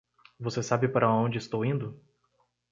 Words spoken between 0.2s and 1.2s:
Você sabe para